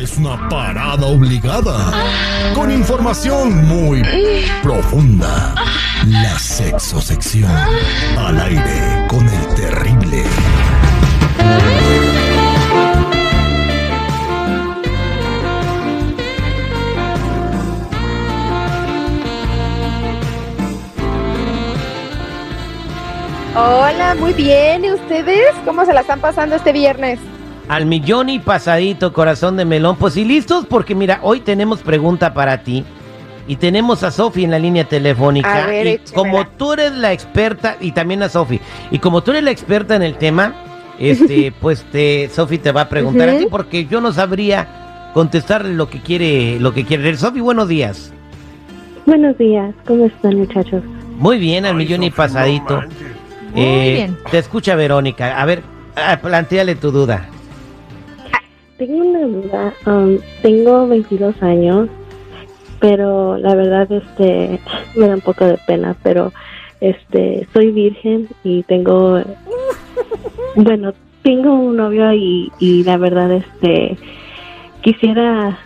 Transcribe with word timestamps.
Es 0.00 0.16
una 0.16 0.48
parada 0.48 1.06
obligada. 1.06 1.92
Con 2.54 2.70
información 2.70 3.66
muy 3.66 4.00
profunda. 4.62 5.56
La 6.06 6.38
sexosección. 6.38 7.50
Al 8.16 8.40
aire 8.40 9.06
con 9.08 9.26
el 9.26 9.54
terrible. 9.56 10.22
Hola, 23.56 24.14
muy 24.20 24.32
bien. 24.32 24.84
¿Y 24.84 24.92
ustedes? 24.92 25.56
¿Cómo 25.64 25.84
se 25.84 25.92
la 25.92 26.02
están 26.02 26.20
pasando 26.20 26.54
este 26.54 26.72
viernes? 26.72 27.18
Al 27.68 27.84
millón 27.86 28.30
y 28.30 28.38
pasadito, 28.38 29.12
corazón 29.12 29.56
de 29.56 29.64
melón. 29.64 29.96
Pues 29.96 30.16
y 30.16 30.24
listos, 30.24 30.66
porque 30.66 30.94
mira, 30.94 31.20
hoy 31.22 31.40
tenemos 31.40 31.80
pregunta 31.80 32.32
para 32.32 32.62
ti. 32.62 32.84
Y 33.46 33.56
tenemos 33.56 34.02
a 34.02 34.10
Sofi 34.10 34.44
en 34.44 34.50
la 34.50 34.58
línea 34.58 34.84
telefónica. 34.84 35.64
A 35.64 35.66
ver, 35.66 35.86
y 35.86 36.12
como 36.12 36.46
tú 36.46 36.74
eres 36.74 36.92
la 36.92 37.12
experta, 37.12 37.76
y 37.80 37.92
también 37.92 38.22
a 38.22 38.28
Sofi, 38.28 38.60
y 38.90 38.98
como 38.98 39.22
tú 39.22 39.30
eres 39.30 39.42
la 39.42 39.50
experta 39.50 39.96
en 39.96 40.02
el 40.02 40.16
tema, 40.16 40.54
este, 40.98 41.52
pues 41.60 41.82
te, 41.90 42.28
Sofi 42.28 42.58
te 42.58 42.72
va 42.72 42.82
a 42.82 42.88
preguntar 42.88 43.28
a 43.30 43.38
ti, 43.38 43.46
porque 43.50 43.86
yo 43.86 44.00
no 44.02 44.12
sabría 44.12 45.10
contestarle 45.14 45.72
lo 45.74 45.88
que 45.88 46.00
quiere, 46.00 46.60
lo 46.60 46.74
que 46.74 46.84
quiere. 46.84 47.16
Sofi, 47.16 47.40
buenos 47.40 47.68
días. 47.68 48.12
Buenos 49.06 49.38
días, 49.38 49.74
¿cómo 49.86 50.04
están 50.04 50.36
muchachos? 50.36 50.82
Muy 51.16 51.38
bien, 51.38 51.64
al 51.64 51.74
millón 51.74 52.02
y 52.02 52.10
pasadito. 52.10 52.82
Muy 53.54 53.62
Eh, 53.62 53.92
bien. 53.94 54.18
Te 54.30 54.38
escucha 54.38 54.74
Verónica. 54.76 55.40
A 55.40 55.46
ver, 55.46 55.62
planteale 56.20 56.74
tu 56.74 56.90
duda. 56.90 57.26
Tengo 58.78 58.98
una 58.98 59.22
duda, 59.22 59.74
um, 59.86 60.18
tengo 60.40 60.86
22 60.86 61.42
años, 61.42 61.88
pero 62.78 63.36
la 63.36 63.56
verdad 63.56 63.90
este 63.90 64.60
me 64.96 65.08
da 65.08 65.14
un 65.16 65.20
poco 65.20 65.44
de 65.44 65.58
pena, 65.66 65.96
pero 66.04 66.32
este 66.80 67.48
soy 67.52 67.72
virgen 67.72 68.28
y 68.44 68.62
tengo 68.62 69.20
bueno, 70.54 70.94
tengo 71.24 71.54
un 71.54 71.76
novio 71.76 72.12
y, 72.12 72.52
y 72.60 72.84
la 72.84 72.98
verdad 72.98 73.32
este 73.32 73.96
quisiera 74.80 75.58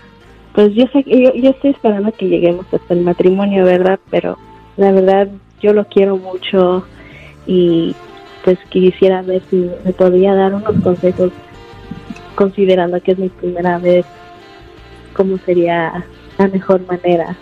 pues 0.55 0.74
yo 0.74 0.86
sé 0.86 1.05
yo, 1.06 1.34
yo 1.34 1.50
estoy 1.50 1.72
esperando 1.72 2.12
que 2.12 2.28
lleguemos 2.28 2.64
hasta 2.72 2.94
el 2.94 3.02
matrimonio, 3.02 3.66
¿verdad? 3.66 4.00
Pero 4.10 4.38
la 4.78 4.90
verdad 4.90 5.28
yo 5.60 5.74
lo 5.74 5.84
quiero 5.84 6.16
mucho 6.16 6.86
y 7.46 7.94
pues 8.42 8.58
quisiera 8.70 9.20
ver 9.20 9.42
si 9.50 9.68
me 9.84 9.92
podría 9.92 10.34
dar 10.34 10.55
unos 10.55 10.83
consejos 10.83 11.30
considerando 12.34 13.00
que 13.02 13.12
es 13.12 13.19
mi 13.19 13.28
primera 13.28 13.78
vez, 13.78 14.05
cómo 15.14 15.38
sería 15.38 16.05
la 16.39 16.48
mejor 16.48 16.80
manera. 16.86 17.36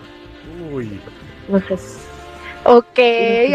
No 1.47 1.59
sé. 1.59 1.75
Ok, 2.63 2.99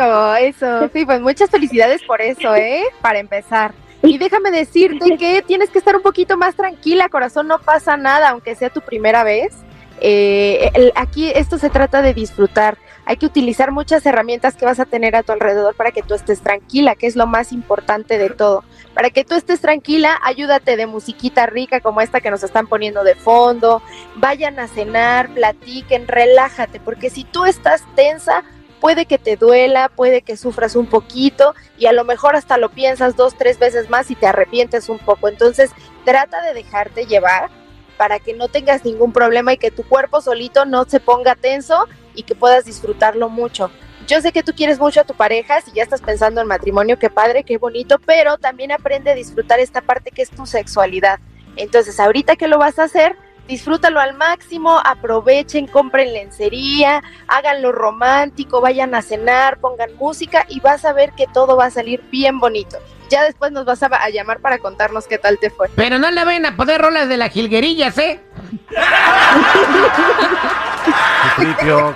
oh, 0.02 0.34
eso. 0.40 0.88
Sí, 0.92 1.04
pues 1.04 1.20
muchas 1.20 1.48
felicidades 1.50 2.02
por 2.02 2.20
eso, 2.20 2.54
¿eh? 2.56 2.82
Para 3.00 3.18
empezar. 3.20 3.72
Y 4.02 4.18
déjame 4.18 4.50
decirte 4.50 5.16
que 5.16 5.42
tienes 5.42 5.70
que 5.70 5.78
estar 5.78 5.96
un 5.96 6.02
poquito 6.02 6.36
más 6.36 6.54
tranquila, 6.54 7.08
corazón, 7.08 7.46
no 7.48 7.58
pasa 7.58 7.96
nada, 7.96 8.30
aunque 8.30 8.54
sea 8.54 8.68
tu 8.70 8.80
primera 8.80 9.24
vez. 9.24 9.54
Eh, 10.00 10.70
el- 10.74 10.92
aquí 10.96 11.30
esto 11.34 11.56
se 11.58 11.70
trata 11.70 12.02
de 12.02 12.14
disfrutar. 12.14 12.76
Hay 13.08 13.18
que 13.18 13.26
utilizar 13.26 13.70
muchas 13.70 14.04
herramientas 14.04 14.56
que 14.56 14.64
vas 14.64 14.80
a 14.80 14.84
tener 14.84 15.14
a 15.14 15.22
tu 15.22 15.30
alrededor 15.30 15.76
para 15.76 15.92
que 15.92 16.02
tú 16.02 16.14
estés 16.14 16.40
tranquila, 16.40 16.96
que 16.96 17.06
es 17.06 17.14
lo 17.14 17.28
más 17.28 17.52
importante 17.52 18.18
de 18.18 18.30
todo. 18.30 18.64
Para 18.94 19.10
que 19.10 19.24
tú 19.24 19.36
estés 19.36 19.60
tranquila, 19.60 20.18
ayúdate 20.24 20.76
de 20.76 20.86
musiquita 20.86 21.46
rica 21.46 21.80
como 21.80 22.00
esta 22.00 22.20
que 22.20 22.32
nos 22.32 22.42
están 22.42 22.66
poniendo 22.66 23.04
de 23.04 23.14
fondo. 23.14 23.80
Vayan 24.16 24.58
a 24.58 24.66
cenar, 24.66 25.32
platiquen, 25.32 26.08
relájate, 26.08 26.80
porque 26.80 27.08
si 27.08 27.22
tú 27.22 27.44
estás 27.44 27.84
tensa, 27.94 28.42
puede 28.80 29.06
que 29.06 29.18
te 29.18 29.36
duela, 29.36 29.88
puede 29.88 30.22
que 30.22 30.36
sufras 30.36 30.74
un 30.74 30.86
poquito 30.86 31.54
y 31.78 31.86
a 31.86 31.92
lo 31.92 32.04
mejor 32.04 32.34
hasta 32.34 32.58
lo 32.58 32.70
piensas 32.70 33.14
dos, 33.14 33.36
tres 33.38 33.60
veces 33.60 33.88
más 33.88 34.10
y 34.10 34.16
te 34.16 34.26
arrepientes 34.26 34.88
un 34.88 34.98
poco. 34.98 35.28
Entonces, 35.28 35.70
trata 36.04 36.42
de 36.42 36.54
dejarte 36.54 37.06
llevar 37.06 37.50
para 37.96 38.18
que 38.18 38.34
no 38.34 38.48
tengas 38.48 38.84
ningún 38.84 39.12
problema 39.12 39.52
y 39.52 39.58
que 39.58 39.70
tu 39.70 39.84
cuerpo 39.84 40.20
solito 40.20 40.64
no 40.64 40.84
se 40.86 40.98
ponga 40.98 41.36
tenso 41.36 41.86
y 42.16 42.24
que 42.24 42.34
puedas 42.34 42.64
disfrutarlo 42.64 43.28
mucho. 43.28 43.70
Yo 44.06 44.20
sé 44.20 44.32
que 44.32 44.42
tú 44.42 44.52
quieres 44.54 44.78
mucho 44.78 45.00
a 45.00 45.04
tu 45.04 45.14
pareja, 45.14 45.60
si 45.60 45.72
ya 45.72 45.82
estás 45.82 46.00
pensando 46.00 46.40
en 46.40 46.46
matrimonio, 46.46 46.98
qué 46.98 47.10
padre, 47.10 47.44
qué 47.44 47.58
bonito, 47.58 47.98
pero 47.98 48.38
también 48.38 48.70
aprende 48.70 49.10
a 49.10 49.14
disfrutar 49.14 49.58
esta 49.58 49.80
parte 49.80 50.12
que 50.12 50.22
es 50.22 50.30
tu 50.30 50.46
sexualidad. 50.46 51.18
Entonces, 51.56 51.98
ahorita 51.98 52.36
que 52.36 52.46
lo 52.46 52.58
vas 52.58 52.78
a 52.78 52.84
hacer, 52.84 53.16
disfrútalo 53.48 53.98
al 53.98 54.14
máximo, 54.14 54.80
aprovechen, 54.84 55.66
compren 55.66 56.12
lencería, 56.12 57.02
háganlo 57.26 57.72
romántico, 57.72 58.60
vayan 58.60 58.94
a 58.94 59.02
cenar, 59.02 59.58
pongan 59.58 59.96
música 59.96 60.46
y 60.48 60.60
vas 60.60 60.84
a 60.84 60.92
ver 60.92 61.12
que 61.12 61.26
todo 61.26 61.56
va 61.56 61.66
a 61.66 61.70
salir 61.70 62.02
bien 62.10 62.38
bonito. 62.38 62.78
Ya 63.10 63.24
después 63.24 63.52
nos 63.52 63.64
vas 63.64 63.82
a, 63.82 63.86
a 63.86 64.10
llamar 64.10 64.40
para 64.40 64.58
contarnos 64.58 65.06
qué 65.06 65.18
tal 65.18 65.38
te 65.38 65.50
fue. 65.50 65.68
Pero 65.74 65.98
no 65.98 66.10
le 66.10 66.24
vayan 66.24 66.46
a 66.46 66.56
poner 66.56 66.80
rolas 66.80 67.08
de 67.08 67.16
las 67.16 67.32
jilguerillas, 67.32 67.98
¿eh? 67.98 68.20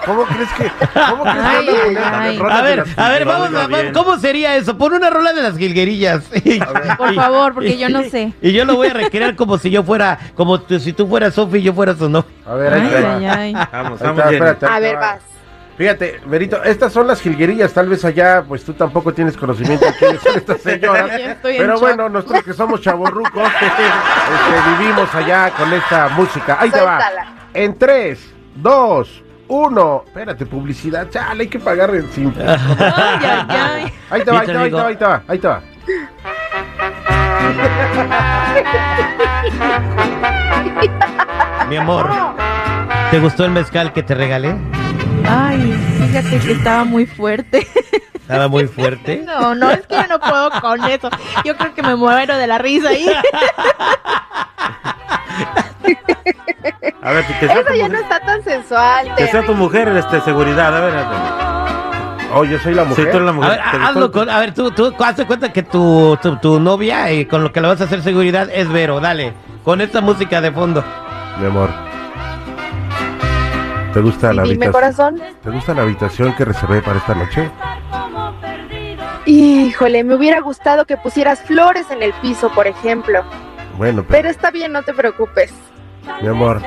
¿cómo 0.05 0.25
crees 0.27 0.49
que, 0.53 0.71
cómo 1.09 1.23
crees 1.25 1.37
que 1.39 1.49
Ay, 1.49 1.69
a 1.97 2.21
ay, 2.21 2.39
ay. 2.39 2.41
A 2.51 2.63
ver, 2.63 2.85
a 2.97 3.09
ver, 3.09 3.25
vamos 3.25 3.51
a 3.55 3.93
¿cómo 3.93 4.19
sería 4.19 4.57
eso? 4.57 4.77
Pon 4.77 4.93
una 4.95 5.11
rola 5.11 5.33
de 5.33 5.43
las 5.43 5.57
jilguerillas. 5.57 6.25
Por 6.99 7.15
favor, 7.15 7.55
porque 7.55 7.77
yo 7.79 7.89
no 7.89 8.03
sé. 8.05 8.33
Y 8.43 8.53
yo 8.53 8.65
lo 8.65 8.77
voy 8.77 8.89
a 8.89 8.95
recrear 8.95 9.37
como 9.37 9.59
si 9.59 9.71
yo 9.71 9.83
fuera, 9.83 10.19
como 10.35 10.61
tú- 10.61 10.79
si 10.79 10.93
tú 10.93 11.07
fueras 11.07 11.35
Sofi 11.35 11.59
y 11.59 11.63
yo 11.63 11.73
fuera 11.73 11.95
su 11.95 12.09
no. 12.09 12.25
A 12.47 12.55
ver, 12.55 12.75
ahí 12.75 13.25
ay. 13.27 13.53
Vamos, 13.73 14.01
Ahí 14.01 14.07
vamos, 14.09 14.19
está, 14.25 14.31
espérate, 14.31 14.67
A 14.67 14.79
ver, 14.81 14.97
va. 14.97 15.01
vas. 15.01 15.21
Fíjate, 15.79 16.21
Berito, 16.27 16.63
estas 16.63 16.93
son 16.93 17.07
las 17.07 17.23
jilguerillas, 17.23 17.73
tal 17.73 17.89
vez 17.89 18.05
allá, 18.05 18.45
pues 18.47 18.63
tú 18.65 18.75
tampoco 18.75 19.15
tienes 19.15 19.35
conocimiento 19.35 19.87
de 19.87 19.95
quiénes 19.95 20.21
son 20.21 20.37
estas 20.37 20.61
señoras. 20.61 21.11
Pero 21.43 21.73
shock. 21.73 21.81
bueno, 21.81 22.09
nosotros 22.11 22.43
que 22.45 22.53
somos 22.53 22.83
chavorrucos, 22.83 23.43
este, 23.61 24.71
vivimos 24.79 25.15
allá 25.15 25.51
con 25.57 25.73
esta 25.73 26.09
música. 26.11 26.59
Ahí 26.61 26.71
te 26.71 26.83
va. 26.83 26.99
En 27.55 27.79
3, 27.79 28.35
2, 28.57 29.23
1. 29.51 30.05
Espérate, 30.07 30.47
publicidad. 30.47 31.11
Chale, 31.11 31.43
hay 31.43 31.49
que 31.49 31.59
pagar 31.59 31.93
en 31.95 32.09
cinco. 32.13 32.39
Ay, 32.47 32.57
ay, 32.79 33.47
ay. 33.49 33.93
Ahí 34.11 34.23
te 34.23 34.31
va, 34.31 34.41
ahí 34.41 34.47
te 34.47 34.53
te 34.53 34.59
va, 34.59 34.63
ahí 34.63 34.71
te 34.71 34.77
va, 34.77 34.87
ahí 34.87 34.97
te 34.97 35.05
va, 35.05 35.23
ahí 35.29 35.39
te 35.39 35.49
va. 35.49 35.63
Mi 41.69 41.77
amor, 41.77 42.11
¿te 43.11 43.19
gustó 43.19 43.45
el 43.45 43.51
mezcal 43.51 43.93
que 43.93 44.03
te 44.03 44.15
regalé? 44.15 44.57
Ay, 45.29 45.77
fíjate 45.99 46.39
que 46.39 46.53
estaba 46.53 46.85
muy 46.85 47.07
fuerte. 47.07 47.67
Estaba 48.15 48.47
muy 48.47 48.69
fuerte. 48.69 49.25
No, 49.27 49.57
no, 49.57 49.71
es 49.73 49.85
que 49.87 49.97
yo 49.97 50.07
no 50.07 50.21
puedo 50.21 50.51
con 50.61 50.85
eso. 50.85 51.11
Yo 51.45 51.57
creo 51.57 51.75
que 51.75 51.83
me 51.83 51.97
muero 51.97 52.37
de 52.37 52.47
la 52.47 52.59
risa 52.59 52.91
ahí. 52.91 53.07
A 57.03 57.13
ver, 57.13 57.25
que 57.25 57.33
sea 57.47 57.55
Eso 57.55 57.65
tu 57.65 57.75
ya 57.75 57.89
no 57.89 57.95
mujer, 57.95 58.03
está 58.03 58.21
tan 58.21 58.43
sensual. 58.45 59.15
que 59.17 59.27
sea 59.29 59.43
tu 59.47 59.55
mujer, 59.55 59.89
este, 59.89 60.21
seguridad. 60.21 60.77
A 60.77 60.81
ver, 60.81 60.95
a 60.97 62.27
Oh, 62.33 62.45
yo 62.45 62.59
soy 62.61 62.75
la 62.75 62.83
ver. 62.83 62.91
Mujer. 62.91 63.11
tú 63.11 63.17
eres 63.17 63.23
la 63.23 63.31
A 63.31 63.35
mujer. 63.35 63.51
ver, 63.51 63.61
¿te 63.71 63.77
hazlo 63.79 64.01
gustó? 64.07 64.13
con, 64.13 64.31
a 64.31 64.39
ver, 64.39 64.55
tú, 64.55 64.71
tú 64.71 64.95
hazte 65.03 65.27
cuenta 65.27 65.53
que 65.53 65.63
tu, 65.65 66.17
tu, 66.23 66.37
tu 66.37 66.61
novia 66.61 67.11
y 67.11 67.25
con 67.25 67.43
lo 67.43 67.51
que 67.53 67.61
le 67.61 67.67
vas 67.69 67.81
a 67.81 67.85
hacer 67.85 68.03
seguridad 68.03 68.49
es 68.53 68.69
Vero, 68.71 69.01
dale, 69.01 69.33
con 69.65 69.81
esta 69.81 70.01
música 70.01 70.41
de 70.41 70.53
fondo. 70.53 70.85
Mi 71.41 71.47
amor. 71.47 71.71
¿Te 73.93 74.01
gusta 74.01 74.31
Sí, 74.31 74.37
la 74.37 74.43
dime, 74.45 74.67
habitación? 74.67 74.73
corazón. 74.73 75.23
¿Te 75.43 75.51
gusta 75.51 75.75
la 75.75 75.83
habitación 75.83 76.33
que 76.37 76.45
reservé 76.45 76.81
para 76.83 76.99
esta 76.99 77.15
noche? 77.17 77.51
Híjole, 79.27 80.05
me 80.05 80.15
hubiera 80.15 80.41
gustado 80.41 80.85
que 80.85 80.97
pusieras 80.97 81.41
flores 81.43 81.91
en 81.91 82.03
el 82.03 82.13
piso, 82.15 82.51
por 82.51 82.67
ejemplo. 82.69 83.23
Bueno, 83.77 84.03
pero, 84.03 84.09
Pero 84.19 84.29
está 84.29 84.51
bien, 84.53 84.73
no 84.73 84.83
te 84.83 84.93
preocupes. 84.95 85.53
mi 86.23 86.29
amor, 86.29 86.61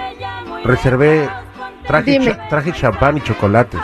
reservé, 0.63 1.29
traje, 1.85 2.19
cha- 2.19 2.47
traje 2.49 2.71
champán 2.73 3.17
y 3.17 3.21
chocolates. 3.21 3.79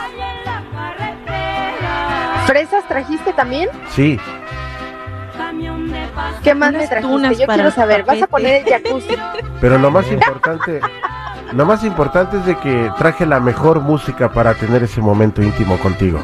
¿Fresas 2.45 2.87
trajiste 2.87 3.31
también? 3.33 3.69
Sí, 3.89 4.19
¿Qué 6.43 6.55
más 6.55 6.69
Unas 6.69 6.81
me 6.81 6.87
trajiste? 6.87 7.35
Yo 7.41 7.47
quiero 7.47 7.71
saber. 7.71 8.03
¿Vas 8.03 8.21
a 8.21 8.27
poner 8.27 8.63
el 8.65 8.73
jacuzzi? 8.73 9.15
pero 9.61 9.77
lo 9.77 9.91
más 9.91 10.09
importante, 10.11 10.79
lo 11.53 11.65
más 11.65 11.83
importante 11.83 12.37
es 12.37 12.45
de 12.45 12.57
que 12.57 12.91
traje 12.97 13.25
la 13.25 13.39
mejor 13.39 13.81
música 13.81 14.31
para 14.31 14.53
tener 14.53 14.83
ese 14.83 15.01
momento 15.01 15.41
íntimo 15.41 15.77
contigo. 15.77 16.19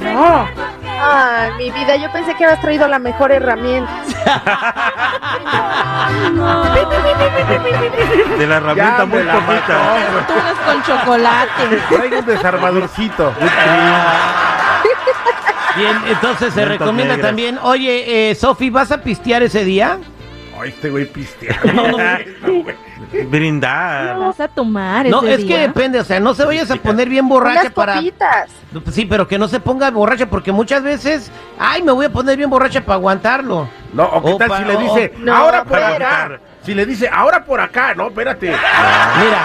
Ay, 1.17 1.51
mi 1.57 1.71
vida, 1.71 1.95
yo 1.95 2.12
pensé 2.12 2.35
que 2.35 2.44
habías 2.44 2.59
traído 2.59 2.89
la 2.89 3.00
mejor 3.00 3.31
herramienta. 3.31 3.89
De 8.38 8.47
la 8.47 8.57
herramienta 8.57 8.97
Ya 9.00 9.06
muy 9.06 9.19
me 9.19 9.23
la 9.23 9.33
poquita. 9.35 9.53
mató. 9.53 9.73
Con 10.65 10.83
chocolate. 10.83 11.81
Traigo 11.89 12.19
un 12.19 12.25
desarmadorcito. 12.25 13.33
Bien, 15.77 15.97
entonces 16.07 16.53
se 16.53 16.65
recomienda 16.65 17.15
negras. 17.15 17.29
también, 17.29 17.57
oye, 17.61 18.31
eh, 18.31 18.35
Sofi, 18.35 18.69
¿vas 18.69 18.91
a 18.91 18.97
pistear 19.01 19.44
ese 19.44 19.63
día? 19.65 20.00
Ay, 20.60 20.69
este 20.69 20.90
güey 20.90 21.06
pistea. 21.06 21.60
brindar. 23.30 24.18
Vas 24.18 24.40
a 24.40 24.48
tomar 24.48 25.07
No, 25.07 25.22
ese 25.24 25.34
es 25.42 25.46
que 25.46 25.57
depende, 25.57 26.00
o 26.00 26.04
sea, 26.04 26.19
no 26.19 26.34
se 26.34 26.46
vayas 26.46 26.69
a 26.72 26.75
poner 26.75 27.10
bien 27.10 27.28
borracha 27.28 27.62
Unas 27.62 27.74
para... 27.74 27.96
copitas. 27.96 28.50
Sí, 28.92 29.06
pero 29.06 29.28
que 29.28 29.38
no 29.38 29.48
se 29.48 29.60
ponga 29.60 29.90
borracha 29.92 30.30
porque 30.30 30.52
muchas 30.52 30.84
veces, 30.84 31.31
ay, 31.57 31.81
me 31.81 31.92
voy 31.92 32.06
a 32.06 32.12
poner 32.12 32.38
bien 32.38 32.50
borracha 32.50 32.81
para 32.81 32.96
aguantarlo. 32.96 33.68
No, 33.94 34.04
o 34.06 34.22
qué 34.24 34.36
tal 34.36 34.52
Opa, 34.52 34.57
si 34.60 34.66
le 34.66 34.78
dice, 34.78 35.13
no, 35.19 35.36
ahora 35.36 35.63
por 35.63 35.80
acá. 35.81 36.40
Si 36.63 36.74
le 36.74 36.86
dice, 36.86 37.10
ahora 37.12 37.46
por 37.46 37.62
acá, 37.62 37.94
no, 37.94 38.07
espérate. 38.07 38.48
Mira, 38.48 39.40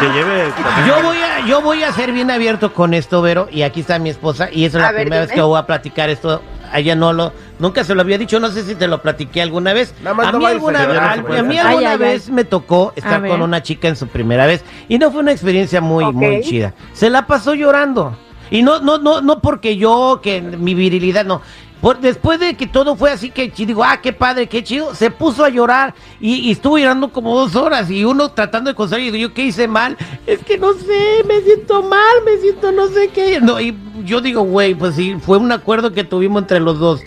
Que 0.00 0.06
lleve. 0.08 0.52
yo 0.86 1.02
voy 1.02 1.18
a, 1.18 1.46
yo 1.46 1.62
voy 1.62 1.82
a 1.84 1.92
ser 1.92 2.12
bien 2.12 2.30
abierto 2.30 2.72
con 2.72 2.92
esto, 2.92 3.22
Vero, 3.22 3.48
y 3.50 3.62
aquí 3.62 3.80
está 3.80 3.98
mi 3.98 4.10
esposa, 4.10 4.48
y 4.50 4.64
esa 4.64 4.78
es 4.78 4.82
la 4.82 4.92
ver, 4.92 5.02
primera 5.02 5.22
vez 5.22 5.32
que 5.32 5.40
voy 5.40 5.58
a 5.58 5.66
platicar 5.66 6.10
esto. 6.10 6.42
A 6.72 6.78
ella 6.78 6.94
no 6.94 7.12
lo, 7.12 7.32
nunca 7.58 7.84
se 7.84 7.94
lo 7.94 8.00
había 8.00 8.18
dicho, 8.18 8.40
no 8.40 8.48
sé 8.50 8.62
si 8.62 8.74
te 8.74 8.86
lo 8.86 9.02
platiqué 9.02 9.42
alguna 9.42 9.72
vez. 9.72 9.94
Nada 10.02 10.14
más 10.14 10.26
a 10.28 10.32
no 10.32 10.38
mí 10.38 10.46
alguna, 10.46 11.12
a 11.12 11.16
mí 11.42 11.58
alguna 11.58 11.68
ay, 11.68 11.84
ay. 11.84 11.98
vez 11.98 12.30
me 12.30 12.44
tocó 12.44 12.92
estar 12.96 13.26
con 13.26 13.42
una 13.42 13.62
chica 13.62 13.88
en 13.88 13.96
su 13.96 14.08
primera 14.08 14.46
vez 14.46 14.64
y 14.88 14.98
no 14.98 15.10
fue 15.10 15.20
una 15.20 15.32
experiencia 15.32 15.80
muy, 15.80 16.12
muy 16.12 16.40
chida. 16.42 16.74
Se 16.92 17.10
la 17.10 17.26
pasó 17.26 17.54
llorando. 17.54 18.16
Y 18.50 18.62
no, 18.62 18.78
no, 18.78 18.98
no, 18.98 19.20
no 19.20 19.40
porque 19.40 19.76
yo, 19.76 20.20
que 20.22 20.40
mi 20.40 20.74
virilidad, 20.74 21.24
no. 21.24 21.42
Por- 21.86 22.00
después 22.00 22.40
de 22.40 22.54
que 22.54 22.66
todo 22.66 22.96
fue 22.96 23.12
así 23.12 23.30
que 23.30 23.48
digo, 23.48 23.84
ah, 23.84 24.00
qué 24.02 24.12
padre, 24.12 24.48
qué 24.48 24.64
chido, 24.64 24.92
se 24.92 25.08
puso 25.08 25.44
a 25.44 25.50
llorar 25.50 25.94
y, 26.18 26.34
y 26.34 26.50
estuvo 26.50 26.78
llorando 26.78 27.12
como 27.12 27.38
dos 27.38 27.54
horas 27.54 27.88
y 27.88 28.04
uno 28.04 28.28
tratando 28.32 28.70
de 28.70 28.74
consolar 28.74 29.02
y 29.02 29.12
digo, 29.12 29.28
yo 29.28 29.32
qué 29.32 29.44
hice 29.44 29.68
mal, 29.68 29.96
es 30.26 30.40
que 30.42 30.58
no 30.58 30.72
sé, 30.72 31.22
me 31.28 31.40
siento 31.42 31.84
mal, 31.84 32.24
me 32.24 32.38
siento 32.38 32.72
no 32.72 32.88
sé 32.88 33.06
qué. 33.14 33.40
No, 33.40 33.60
y 33.60 33.78
yo 34.04 34.20
digo, 34.20 34.42
güey, 34.42 34.74
pues 34.74 34.96
sí, 34.96 35.16
fue 35.24 35.38
un 35.38 35.52
acuerdo 35.52 35.92
que 35.92 36.02
tuvimos 36.02 36.42
entre 36.42 36.58
los 36.58 36.80
dos 36.80 37.02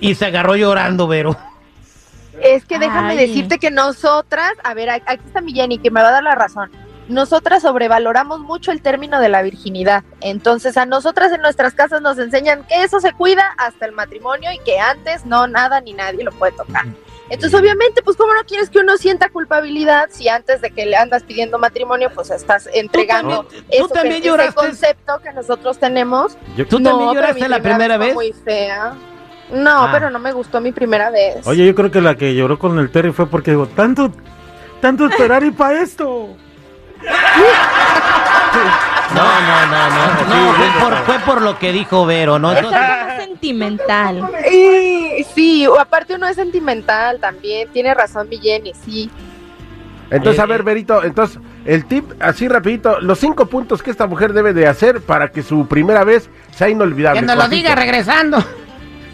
y 0.00 0.14
se 0.14 0.24
agarró 0.24 0.56
llorando, 0.56 1.06
Vero. 1.06 1.36
Es 2.40 2.64
que 2.64 2.78
déjame 2.78 3.10
Ay. 3.10 3.28
decirte 3.28 3.58
que 3.58 3.70
nosotras, 3.70 4.52
a 4.64 4.72
ver, 4.72 4.88
aquí 4.88 5.20
está 5.26 5.42
mi 5.42 5.52
Jenny, 5.52 5.76
que 5.76 5.90
me 5.90 6.00
va 6.00 6.08
a 6.08 6.12
dar 6.12 6.22
la 6.22 6.34
razón. 6.34 6.70
Nosotras 7.08 7.62
sobrevaloramos 7.62 8.40
mucho 8.40 8.72
el 8.72 8.80
término 8.80 9.20
de 9.20 9.28
la 9.28 9.42
virginidad. 9.42 10.04
Entonces, 10.20 10.76
a 10.78 10.86
nosotras 10.86 11.32
en 11.32 11.42
nuestras 11.42 11.74
casas 11.74 12.00
nos 12.00 12.18
enseñan 12.18 12.64
que 12.66 12.82
eso 12.82 12.98
se 13.00 13.12
cuida 13.12 13.54
hasta 13.58 13.84
el 13.86 13.92
matrimonio 13.92 14.50
y 14.52 14.58
que 14.60 14.78
antes 14.80 15.26
no, 15.26 15.46
nada 15.46 15.80
ni 15.82 15.92
nadie 15.92 16.24
lo 16.24 16.32
puede 16.32 16.52
tocar. 16.52 16.86
Entonces, 17.30 17.58
obviamente, 17.58 18.02
pues, 18.02 18.16
¿cómo 18.16 18.34
no 18.34 18.44
quieres 18.44 18.68
que 18.70 18.78
uno 18.78 18.96
sienta 18.98 19.28
culpabilidad 19.30 20.08
si 20.10 20.28
antes 20.28 20.60
de 20.60 20.70
que 20.70 20.84
le 20.86 20.96
andas 20.96 21.22
pidiendo 21.22 21.58
matrimonio, 21.58 22.10
pues 22.14 22.30
estás 22.30 22.68
entregando 22.72 23.46
eso 23.70 23.88
tú 23.88 23.94
también 23.94 24.14
que- 24.14 24.18
ese 24.20 24.28
lloraste. 24.28 24.54
concepto 24.54 25.20
que 25.22 25.32
nosotros 25.32 25.78
tenemos? 25.78 26.36
Yo- 26.56 26.66
¿Tú 26.66 26.78
No, 26.80 26.90
también 26.90 27.10
pero 27.10 27.20
lloraste 27.20 27.42
mi 27.42 27.48
la 27.48 27.60
primera 27.62 27.96
vez? 27.98 28.14
Muy 28.14 28.32
fea. 28.32 28.94
No, 29.50 29.84
Ah. 29.84 29.88
pero 29.92 30.10
no 30.10 30.18
me 30.18 30.32
gustó 30.32 30.60
mi 30.60 30.72
primera 30.72 31.10
vez. 31.10 31.46
Oye, 31.46 31.66
yo 31.66 31.74
creo 31.74 31.90
que 31.90 32.00
la 32.00 32.14
que 32.16 32.34
lloró 32.34 32.58
con 32.58 32.78
el 32.78 32.90
Terry 32.90 33.12
fue 33.12 33.26
porque 33.26 33.50
digo, 33.52 33.66
tanto, 33.68 34.10
tanto 34.80 35.06
esperar 35.06 35.44
y 35.44 35.50
para 35.50 35.80
esto. 35.82 36.28
No, 39.14 39.22
no, 39.22 39.66
no, 39.66 39.90
no. 39.90 40.46
No, 40.46 40.52
fue 40.54 40.66
por, 40.80 40.96
fue 41.04 41.18
por 41.20 41.42
lo 41.42 41.58
que 41.58 41.72
dijo 41.72 42.06
Vero, 42.06 42.38
¿no? 42.38 42.52
Es 42.52 42.58
Entonces- 42.58 42.80
algo 42.80 43.06
más 43.06 43.16
sentimental. 43.24 44.30
Y, 44.50 45.24
sí, 45.34 45.66
o 45.66 45.78
aparte 45.78 46.14
uno 46.14 46.26
es 46.26 46.36
sentimental 46.36 47.18
también, 47.20 47.68
tiene 47.72 47.94
razón 47.94 48.28
mi 48.28 48.38
Jenny, 48.38 48.72
sí. 48.84 49.10
Entonces, 50.10 50.40
a 50.40 50.44
Eh, 50.44 50.48
ver, 50.48 50.62
Berito, 50.62 51.02
entonces, 51.04 51.38
el 51.64 51.86
tip, 51.86 52.04
así 52.20 52.46
rapidito, 52.48 53.00
los 53.00 53.18
cinco 53.18 53.46
puntos 53.46 53.82
que 53.82 53.90
esta 53.90 54.06
mujer 54.06 54.32
debe 54.32 54.52
de 54.52 54.66
hacer 54.66 55.00
para 55.00 55.28
que 55.30 55.42
su 55.42 55.66
primera 55.66 56.04
vez 56.04 56.28
sea 56.50 56.68
inolvidable. 56.68 57.20
que 57.20 57.26
nos 57.26 57.36
lo 57.36 57.48
diga 57.48 57.74
regresando. 57.74 58.38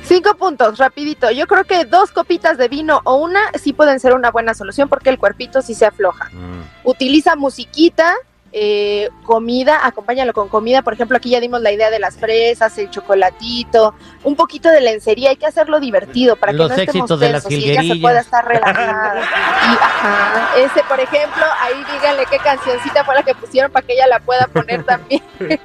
Cinco 0.04 0.34
puntos, 0.34 0.78
rapidito. 0.78 1.30
Yo 1.30 1.46
creo 1.46 1.64
que 1.64 1.84
dos 1.84 2.10
copitas 2.10 2.58
de 2.58 2.68
vino 2.68 3.00
o 3.04 3.16
una 3.16 3.40
sí 3.54 3.72
pueden 3.72 4.00
ser 4.00 4.14
una 4.14 4.30
buena 4.30 4.54
solución 4.54 4.88
porque 4.88 5.10
el 5.10 5.18
cuerpito 5.18 5.62
sí 5.62 5.74
se 5.74 5.86
afloja. 5.86 6.30
Mm. 6.32 6.88
Utiliza 6.88 7.36
musiquita, 7.36 8.14
eh, 8.52 9.10
comida, 9.24 9.86
acompáñalo 9.86 10.32
con 10.32 10.48
comida. 10.48 10.82
Por 10.82 10.94
ejemplo, 10.94 11.16
aquí 11.16 11.30
ya 11.30 11.40
dimos 11.40 11.60
la 11.60 11.70
idea 11.70 11.90
de 11.90 12.00
las 12.00 12.16
fresas, 12.16 12.76
el 12.78 12.90
chocolatito, 12.90 13.94
un 14.24 14.34
poquito 14.34 14.70
de 14.70 14.80
lencería. 14.80 15.30
Hay 15.30 15.36
que 15.36 15.46
hacerlo 15.46 15.78
divertido 15.78 16.34
para 16.34 16.52
que 16.52 16.58
Los 16.58 16.70
no 16.70 16.74
estemos 16.74 16.96
éxitos 16.96 17.20
de 17.20 17.30
las 17.30 17.50
y 17.50 17.70
ella 17.70 17.94
se 17.94 18.00
pueda 18.00 18.20
estar 18.20 18.46
relajada. 18.46 19.20
Y, 19.60 19.72
ajá, 19.74 20.50
ese, 20.56 20.82
por 20.88 20.98
ejemplo, 20.98 21.44
ahí 21.60 21.84
díganle 21.92 22.24
qué 22.30 22.38
cancioncita 22.38 23.04
fue 23.04 23.14
la 23.14 23.22
que 23.22 23.34
pusieron 23.34 23.70
para 23.70 23.86
que 23.86 23.92
ella 23.92 24.06
la 24.06 24.18
pueda 24.20 24.48
poner 24.48 24.82
también. 24.84 25.22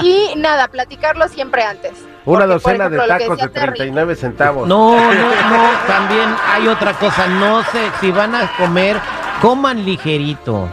y 0.00 0.34
nada, 0.36 0.68
platicarlo 0.68 1.26
siempre 1.28 1.62
antes. 1.62 1.92
Una 2.24 2.46
Porque, 2.46 2.46
por 2.46 2.48
docena 2.62 2.84
ejemplo, 2.86 3.02
de 3.02 3.08
tacos 3.08 3.28
de 3.38 3.46
decía 3.46 3.48
Terry, 3.60 3.76
39 3.78 4.14
centavos. 4.16 4.68
No, 4.68 4.94
no, 4.96 5.02
no. 5.10 5.64
También 5.88 6.28
hay 6.46 6.68
otra 6.68 6.92
cosa. 6.94 7.26
No 7.26 7.62
sé, 7.64 7.90
si 8.00 8.10
van 8.12 8.34
a 8.34 8.50
comer, 8.56 8.96
coman 9.40 9.84
ligerito. 9.84 10.68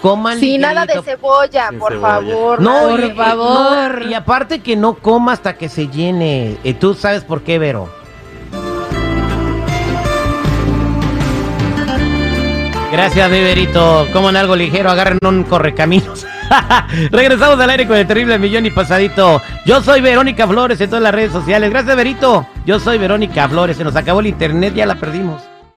Coman 0.00 0.38
Sí, 0.38 0.56
nada 0.56 0.86
de 0.86 1.02
cebolla, 1.02 1.68
Sin 1.68 1.78
por 1.78 1.92
cebolla. 1.92 2.08
favor. 2.14 2.60
No, 2.62 2.90
y, 2.96 2.96
de- 3.02 3.06
y- 3.08 3.16
no, 3.16 4.02
y 4.08 4.14
aparte 4.14 4.60
que 4.60 4.76
no 4.76 4.94
coma 4.94 5.32
hasta 5.32 5.58
que 5.58 5.68
se 5.68 5.88
llene. 5.88 6.56
Eh, 6.64 6.72
¿Tú 6.74 6.94
sabes 6.94 7.22
por 7.24 7.42
qué, 7.42 7.58
Vero? 7.58 7.88
Gracias, 12.92 13.28
Beberito. 13.28 14.06
Coman 14.12 14.36
algo 14.36 14.54
ligero, 14.54 14.90
agarren 14.90 15.18
un 15.26 15.42
correcaminos. 15.42 16.24
Regresamos 17.10 17.58
al 17.60 17.70
aire 17.70 17.86
con 17.86 17.96
el 17.96 18.06
terrible 18.06 18.38
millón 18.38 18.66
y 18.66 18.70
pasadito. 18.70 19.40
Yo 19.64 19.82
soy 19.82 20.00
Verónica 20.00 20.46
Flores 20.46 20.80
en 20.80 20.88
todas 20.88 21.02
las 21.02 21.14
redes 21.14 21.32
sociales. 21.32 21.70
Gracias, 21.70 21.96
Berito. 21.96 22.46
Yo 22.66 22.80
soy 22.80 22.98
Verónica 22.98 23.48
Flores. 23.48 23.76
Se 23.76 23.84
nos 23.84 23.96
acabó 23.96 24.20
el 24.20 24.26
internet, 24.26 24.74
ya 24.74 24.86
la 24.86 24.96
perdimos. 24.96 25.53